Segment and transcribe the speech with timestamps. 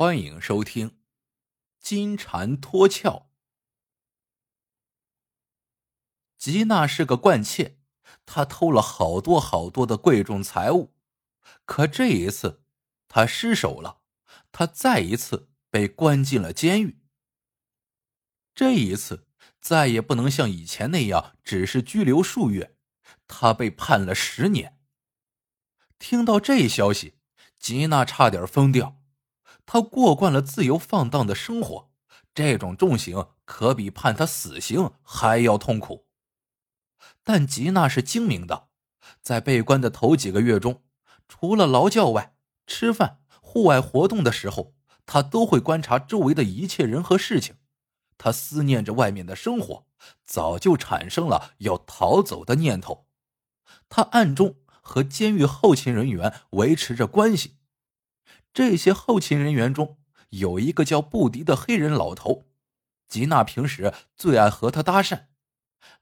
[0.00, 0.88] 欢迎收听
[1.78, 2.94] 《金蝉脱壳》。
[6.38, 7.76] 吉娜是个惯窃，
[8.24, 10.94] 她偷了好多好多的贵重财物，
[11.66, 12.64] 可这一次
[13.08, 14.00] 她失手了，
[14.50, 17.02] 她再一次被关进了监狱。
[18.54, 19.28] 这一次
[19.60, 22.74] 再也不能像以前那样只是拘留数月，
[23.26, 24.80] 她被判了十年。
[25.98, 27.18] 听到这消息，
[27.58, 28.99] 吉娜差点疯掉。
[29.72, 31.92] 他过惯了自由放荡的生活，
[32.34, 36.08] 这种重刑可比判他死刑还要痛苦。
[37.22, 38.66] 但吉娜是精明的，
[39.22, 40.82] 在被关的头几个月中，
[41.28, 42.34] 除了劳教外，
[42.66, 44.74] 吃饭、户外活动的时候，
[45.06, 47.54] 他都会观察周围的一切人和事情。
[48.18, 49.86] 他思念着外面的生活，
[50.24, 53.06] 早就产生了要逃走的念头。
[53.88, 57.58] 他暗中和监狱后勤人员维持着关系。
[58.52, 59.98] 这些后勤人员中
[60.30, 62.46] 有一个叫布迪的黑人老头，
[63.08, 65.26] 吉娜平时最爱和他搭讪。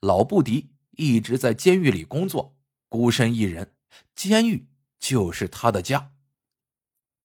[0.00, 2.56] 老布迪一直在监狱里工作，
[2.88, 3.74] 孤身一人，
[4.14, 6.12] 监狱就是他的家。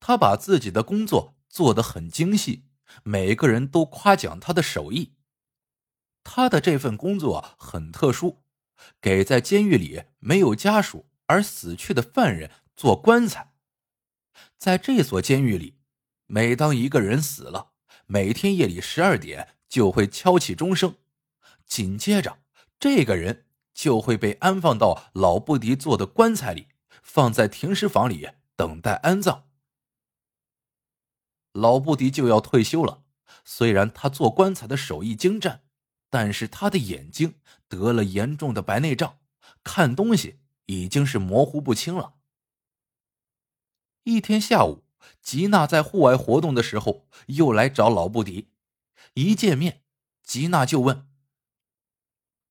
[0.00, 2.64] 他把自己的工作做得很精细，
[3.04, 5.14] 每个人都夸奖他的手艺。
[6.24, 8.42] 他的这份工作很特殊，
[9.00, 13.51] 给在监狱里没有家属而死去的犯人做棺材。
[14.58, 15.78] 在这所监狱里，
[16.26, 17.72] 每当一个人死了，
[18.06, 20.96] 每天夜里十二点就会敲起钟声，
[21.66, 22.38] 紧接着
[22.78, 26.68] 这个人就会被安放到老布迪做的棺材里，
[27.02, 29.48] 放在停尸房里等待安葬。
[31.52, 33.02] 老布迪就要退休了，
[33.44, 35.62] 虽然他做棺材的手艺精湛，
[36.08, 37.34] 但是他的眼睛
[37.68, 39.18] 得了严重的白内障，
[39.62, 42.14] 看东西已经是模糊不清了。
[44.04, 44.84] 一天下午，
[45.20, 48.50] 吉娜在户外活动的时候，又来找老布迪。
[49.14, 49.84] 一见面，
[50.22, 51.08] 吉娜就问：“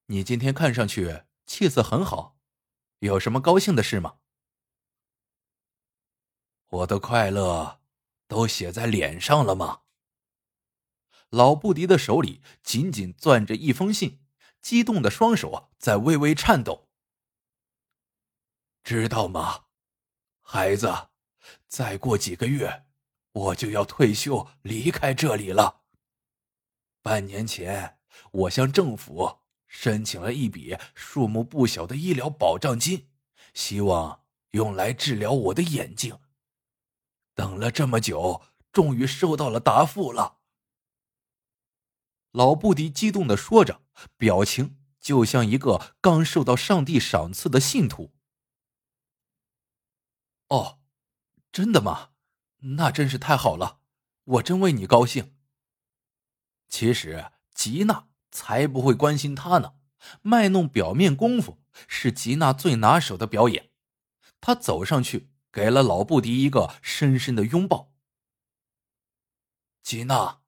[0.07, 2.37] 你今天看上去气色很好，
[2.99, 4.19] 有什么高兴的事吗？”
[6.69, 7.81] 我的快乐
[8.27, 9.81] 都写在脸上了吗？
[11.29, 14.23] 老布迪的手里紧紧攥着一封信，
[14.61, 16.89] 激动的双手在微微颤抖。
[18.83, 19.65] 知道吗，
[20.41, 21.10] 孩子？
[21.71, 22.85] 再过几个月，
[23.31, 25.83] 我就要退休离开这里了。
[27.01, 27.97] 半年前，
[28.31, 33.09] 我向政府申请了一笔数目不小的医疗保障金，
[33.53, 36.19] 希望用来治疗我的眼睛。
[37.33, 38.41] 等了这么久，
[38.73, 40.39] 终于收到了答复了。
[42.31, 43.81] 老布迪激动的说着，
[44.17, 48.11] 表情就像一个刚受到上帝赏赐的信徒。
[50.49, 50.80] 哦。
[51.51, 52.11] 真的吗？
[52.77, 53.79] 那真是太好了，
[54.23, 55.35] 我真为你高兴。
[56.69, 59.73] 其实吉娜才不会关心他呢，
[60.21, 63.71] 卖弄表面功夫是吉娜最拿手的表演。
[64.39, 67.91] 他走上去，给了老布迪一个深深的拥抱。
[69.83, 70.41] 吉娜，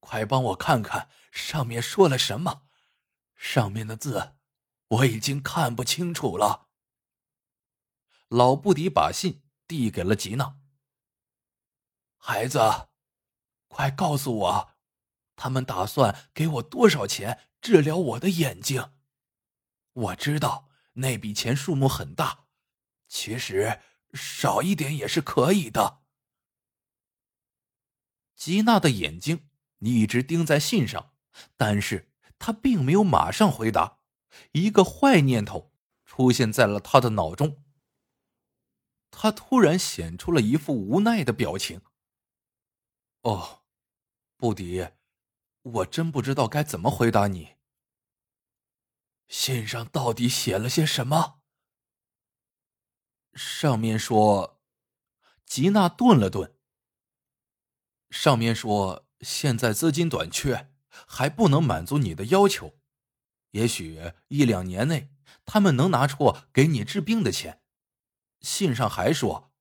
[0.00, 2.62] 快帮我看看上面说了什么，
[3.36, 4.36] 上面的字
[4.88, 6.68] 我已经看不清楚了。
[8.28, 9.45] 老布迪把信。
[9.66, 10.58] 递给了吉娜。
[12.16, 12.58] 孩子，
[13.68, 14.70] 快告诉我，
[15.36, 18.92] 他们打算给我多少钱治疗我的眼睛？
[19.92, 22.46] 我知道那笔钱数目很大，
[23.08, 23.80] 其实
[24.12, 26.02] 少一点也是可以的。
[28.34, 31.14] 吉娜的眼睛一直盯在信上，
[31.56, 34.00] 但是她并没有马上回答。
[34.52, 35.72] 一个坏念头
[36.04, 37.64] 出现在了他的脑中。
[39.18, 41.80] 他突然显出了一副无奈的表情。
[43.22, 43.62] 哦，
[44.36, 44.90] 布迪，
[45.62, 47.56] 我真不知道该怎么回答你。
[49.26, 51.40] 信上到底写了些什么？
[53.32, 54.60] 上面说，
[55.46, 56.54] 吉娜顿了顿。
[58.10, 62.78] 上面说，现在资金短缺，还不能满足你的要求。
[63.52, 65.10] 也许一两年内，
[65.46, 67.62] 他们能拿出给你治病的钱。
[68.40, 69.52] 信上还说：“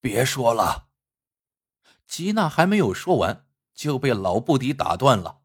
[0.00, 0.88] 别说了。”
[2.06, 5.42] 吉娜还没有说完，就被老布迪打断了。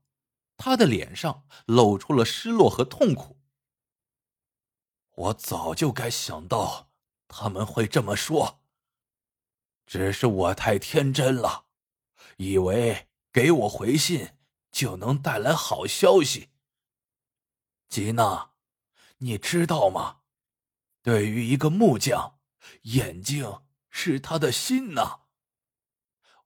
[0.58, 3.40] 他的脸上露出了失落和痛苦。
[5.16, 6.90] 我早就该想到
[7.28, 8.62] 他们会这么说，
[9.86, 11.68] 只是我太天真了，
[12.38, 14.36] 以为给我回信
[14.72, 16.50] 就能带来好消息。
[17.88, 18.52] 吉娜，
[19.20, 20.22] 你知道吗？
[21.07, 22.38] 对于一个木匠，
[22.81, 25.21] 眼睛是他的心呐。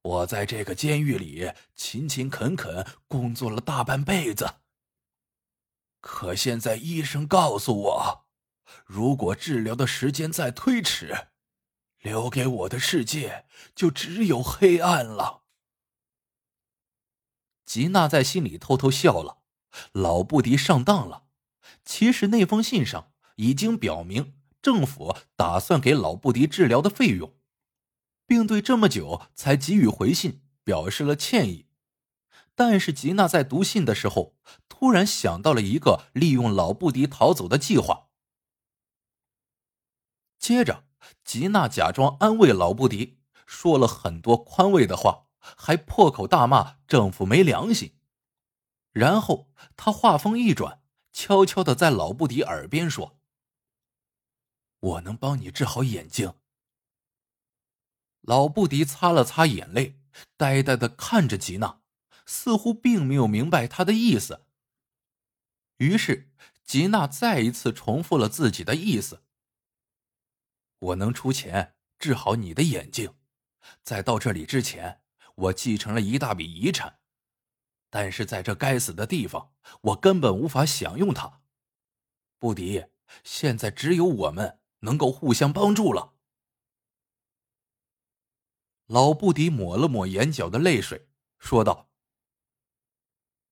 [0.04, 4.58] 我在这个监狱里勤勤恳恳工作了大半辈子，
[6.00, 8.28] 可现在医生告诉我，
[8.86, 11.30] 如果治疗的时间再推迟，
[11.98, 15.42] 留给我的世界就只有黑暗了。
[17.66, 19.42] 吉娜在心里偷偷笑了，
[19.92, 21.26] 老布迪上当了。
[21.84, 27.34] 其实那封信上已经表明，政府打算给老布迪治疗的费用。
[28.26, 31.68] 并对这么久才给予回信表示了歉意，
[32.56, 34.38] 但是吉娜在读信的时候
[34.70, 38.08] 突然想到了一个利用老布迪逃走的计划。
[40.40, 40.86] 接着，
[41.26, 47.98] 吉娜假装安慰老布迪，说了很多宽慰的话，还破口大骂政府没良心。
[48.94, 50.82] 然后，他话锋一转，
[51.12, 53.20] 悄悄的在老布迪耳边说
[54.82, 56.36] ：“我能帮你治好眼睛。”
[58.22, 60.00] 老布迪擦了擦眼泪，
[60.38, 61.82] 呆呆的看着吉娜，
[62.28, 64.46] 似乎并没有明白他的意思。
[65.78, 66.32] 于是，
[66.64, 69.24] 吉娜再一次重复了自己的意思
[70.78, 73.16] ：“我能出钱治好你的眼睛，
[73.82, 75.02] 在到这里之前，
[75.34, 77.00] 我继承了一大笔遗产，
[77.90, 81.42] 但是在这该死的地方，我根本无法享用它。
[82.38, 82.86] 布迪，
[83.24, 86.14] 现在只有我们能够互相帮助了。”
[88.86, 91.90] 老布迪抹了抹眼角的泪水，说道：“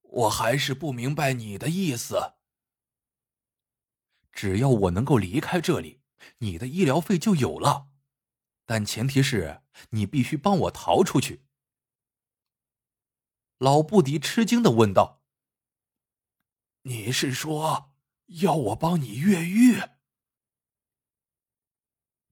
[0.01, 2.35] 我还是不明白你的意思。
[4.31, 6.01] 只要我能够离开这里，
[6.39, 7.89] 你的医疗费就有了，
[8.65, 11.45] 但前提是你必须帮我逃出去。”
[13.59, 15.21] 老布迪吃惊的问道
[16.83, 17.93] ：“你是说
[18.27, 19.81] 要我帮你越狱？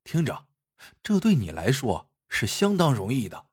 [0.07, 0.47] 听着，
[1.03, 3.47] 这对你来说……”是相当容易的。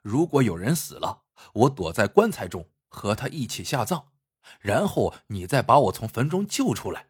[0.00, 4.12] 如果有人死了，我躲在棺材中和他一起下葬，
[4.60, 7.08] 然后你再把我从坟中救出来，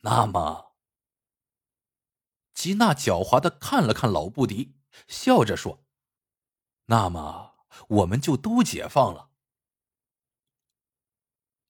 [0.00, 0.72] 那么……
[2.52, 4.74] 吉娜狡猾的看了看老布迪，
[5.06, 5.84] 笑着说
[6.86, 7.54] ：“那么
[7.86, 9.30] 我们就都解放了。”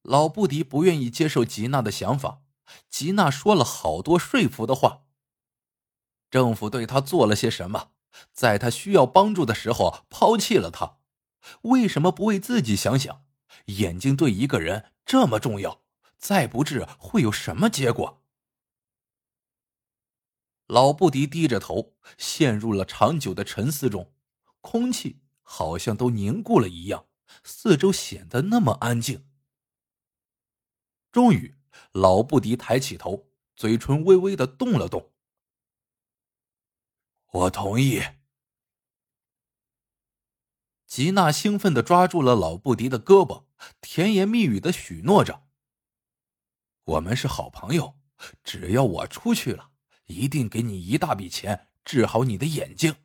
[0.00, 2.40] 老布迪不愿意接受吉娜的想法。
[2.88, 5.04] 吉娜说了好多说服的话。
[6.32, 7.90] 政府对他做了些什么？
[8.32, 10.96] 在他需要帮助的时候抛弃了他，
[11.64, 13.26] 为什么不为自己想想？
[13.66, 15.82] 眼睛对一个人这么重要，
[16.16, 18.22] 再不治会有什么结果？
[20.68, 24.14] 老布迪低着头，陷入了长久的沉思中，
[24.62, 27.04] 空气好像都凝固了一样，
[27.44, 29.26] 四周显得那么安静。
[31.10, 31.56] 终于，
[31.92, 35.11] 老布迪抬起头，嘴唇微微的动了动。
[37.32, 38.02] 我同意。
[40.86, 43.46] 吉娜兴奋的抓住了老布迪的胳膊，
[43.80, 45.46] 甜言蜜语的许诺着
[46.84, 47.98] ：“我们是好朋友，
[48.44, 49.70] 只要我出去了，
[50.04, 52.96] 一定给你一大笔钱，治好你的眼睛。”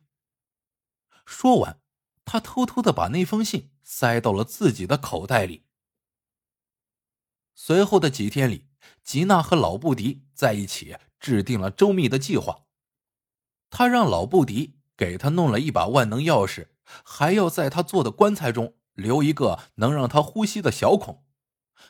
[1.24, 1.80] 说完，
[2.26, 5.64] 他偷偷的把那封信塞到了自己的口袋里。
[7.54, 8.68] 随后的几天里，
[9.02, 12.66] 吉娜和老布迪在一起制定了周密的计划。
[13.70, 16.68] 他让老布迪给他弄了一把万能钥匙，
[17.04, 21.24] 还要在他做的棺材中留一个能让他呼吸的小孔。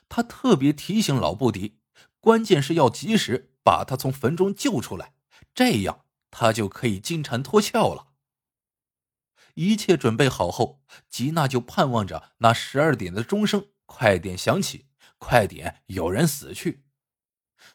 [0.08, 1.78] 他特别提醒老布迪，
[2.20, 5.14] 关键是要及时把他从坟中救出来，
[5.54, 8.08] 这样他就可以金蝉脱壳了。
[9.54, 14.86] 一切准备好后，吉娜就盼望着那十二点的钟声快点响起，
[15.18, 16.84] 快点有人死去。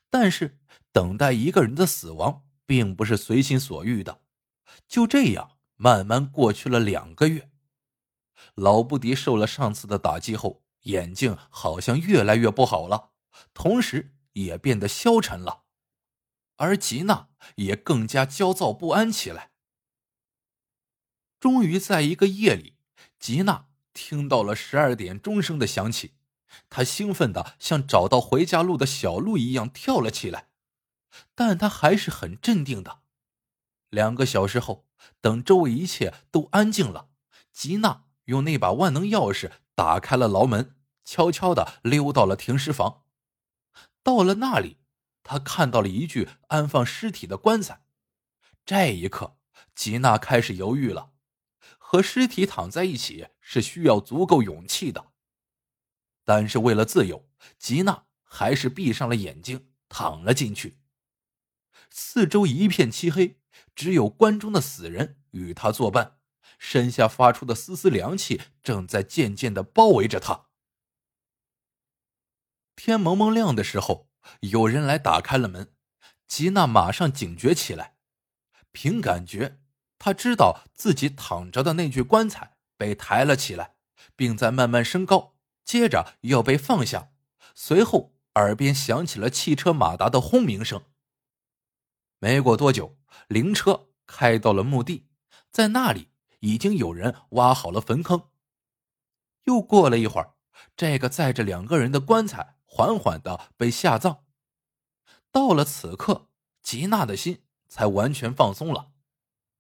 [0.10, 0.60] 但是，
[0.92, 2.43] 等待一个人的死亡。
[2.66, 4.22] 并不是随心所欲的，
[4.88, 7.50] 就这样慢慢过去了两个月。
[8.56, 13.12] 老布迪受了上次的打击后，眼睛好像越来越不好了，
[13.54, 15.64] 同时也变得消沉了，
[16.58, 19.52] 而吉娜也更加焦躁不安起来。
[21.40, 22.78] 终于在一个夜里，
[23.20, 26.14] 吉娜听到了十二点钟声的响起，
[26.70, 30.50] 她兴奋的像找到回家路的小鹿一样跳了起来。
[31.36, 33.02] 但他还是很镇定的。
[33.90, 34.88] 两个小时后，
[35.22, 37.10] 等周围一切都安静了，
[37.52, 43.04] 吉娜用那把万能钥匙打开了牢门，悄悄的溜到了停尸房。
[44.02, 44.78] 到了那里，
[45.24, 47.86] 他看到了一具安放尸体的棺材。
[48.66, 49.38] 这一刻，
[49.76, 51.12] 吉娜开始犹豫了。
[51.78, 55.12] 和尸体躺在一起是需要足够勇气的，
[56.26, 57.30] 但是为了自由，
[57.60, 60.80] 吉娜还是闭上了眼睛，躺了进去。
[61.96, 63.38] 四周一片漆黑，
[63.76, 66.18] 只有棺中的死人与他作伴，
[66.58, 70.48] 身下发出的丝丝凉气正在渐渐的包围着他。
[72.76, 74.10] 天蒙蒙亮的时候，
[74.40, 75.72] 有人来打开了门，
[76.28, 77.98] 吉娜马上警觉起来。
[78.72, 79.60] 凭感觉，
[80.00, 83.76] 他知道自己躺着的那具棺材被抬了起来，
[84.16, 87.12] 并在慢慢升高，接着要被放下。
[87.54, 90.82] 随后，耳边响起了汽车马达的轰鸣声。
[92.24, 95.10] 没过多久，灵车开到了墓地，
[95.52, 96.08] 在那里
[96.40, 98.30] 已经有人挖好了坟坑。
[99.44, 100.36] 又过了一会儿，
[100.78, 104.24] 这个载着两个人的棺材缓缓的被下葬。
[105.34, 106.30] 到了此刻，
[106.62, 108.94] 吉娜的心才完全放松了。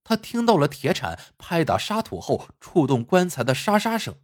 [0.05, 4.21] 她听到了铁铲拍打沙土后触动棺材的沙沙声，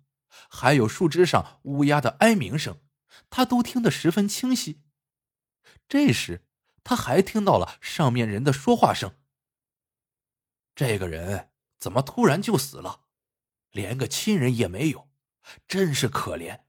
[0.49, 2.79] 还有树枝上乌鸦的哀鸣声，
[3.29, 4.81] 她都听得十分清晰。
[5.89, 6.45] 这时，
[6.89, 9.15] 他还听到了上面人的说话声。
[10.73, 13.03] 这个人怎么突然就死了？
[13.69, 15.07] 连个亲人也没有，
[15.67, 16.63] 真是可怜。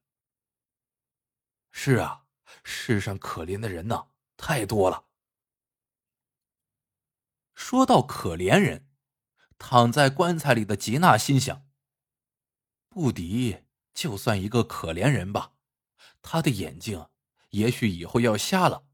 [1.70, 2.26] 是啊，
[2.62, 5.06] 世上可怜的人呐，太多了。
[7.54, 8.90] 说到可怜人，
[9.56, 11.66] 躺在棺材里的吉娜心想：
[12.90, 15.54] 布迪就算一个可怜人吧，
[16.20, 17.08] 他的眼睛
[17.52, 18.89] 也许以后要瞎了。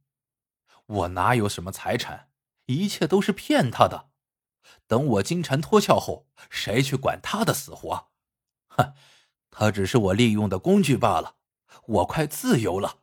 [0.87, 2.31] 我哪有什么财产？
[2.67, 4.11] 一切都是骗他的。
[4.87, 8.09] 等我金蝉脱壳后，谁去管他的死活？
[8.69, 8.95] 哼，
[9.51, 11.37] 他只是我利用的工具罢了。
[11.87, 12.99] 我快自由了。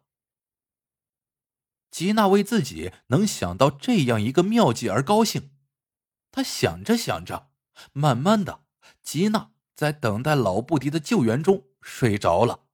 [1.92, 5.52] 吉娜为自己能想到这样一个妙计而高兴。
[6.32, 7.52] 他想着想着，
[7.92, 8.64] 慢慢的，
[9.02, 12.66] 吉娜在等待老布迪的救援中睡着了。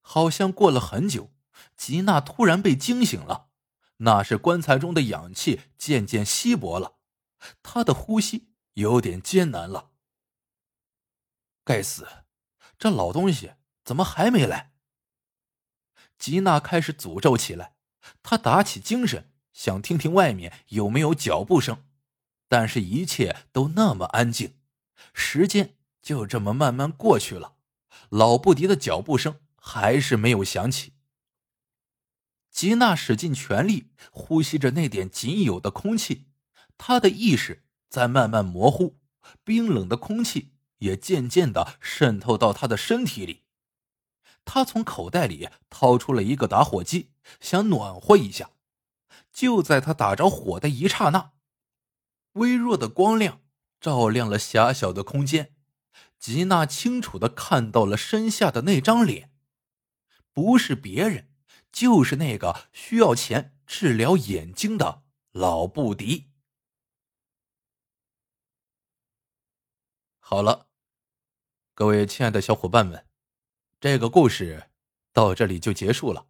[0.00, 1.32] 好像过了很久。
[1.80, 3.48] 吉娜突然被惊醒了，
[3.96, 6.98] 那是棺材中的氧气渐渐稀薄了，
[7.62, 9.92] 她的呼吸有点艰难了。
[11.64, 12.06] 该死，
[12.78, 14.74] 这老东西怎么还没来？
[16.18, 17.76] 吉娜开始诅咒起来，
[18.22, 21.86] 她打起精神想听听外面有没有脚步声，
[22.46, 24.58] 但是一切都那么安静，
[25.14, 27.56] 时间就这么慢慢过去了，
[28.10, 30.92] 老布迪的脚步声还是没有响起。
[32.50, 36.26] 吉娜使尽全力呼吸着那点仅有的空气，
[36.76, 38.98] 她的意识在慢慢模糊，
[39.44, 43.44] 冰冷的空气也渐渐的渗透到她的身体里。
[44.44, 48.50] 她从口袋里掏出了一个打火机，想暖和一下。
[49.32, 51.30] 就在她打着火的一刹那，
[52.32, 53.40] 微弱的光亮
[53.80, 55.54] 照亮了狭小的空间，
[56.18, 59.30] 吉娜清楚的看到了身下的那张脸，
[60.32, 61.29] 不是别人。
[61.72, 66.30] 就是那个需要钱治疗眼睛的老布迪。
[70.18, 70.68] 好了，
[71.74, 73.06] 各位亲爱的小伙伴们，
[73.80, 74.70] 这个故事
[75.12, 76.26] 到这里就结束了。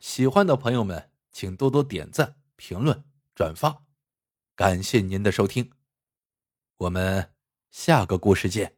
[0.00, 3.04] 喜欢的朋友们，请多多点赞、评论、
[3.34, 3.84] 转发，
[4.54, 5.72] 感谢您的收听。
[6.78, 7.34] 我们
[7.70, 8.77] 下个故事见。